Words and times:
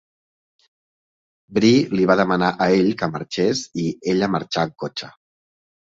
Bree 1.59 1.85
li 1.99 2.09
va 2.13 2.17
demanar 2.23 2.51
a 2.55 2.69
ell 2.81 2.91
que 3.03 3.13
marxés 3.13 3.65
i 3.87 3.89
ella 4.15 4.35
marxa 4.39 4.69
en 4.71 4.77
cotxe. 4.85 5.17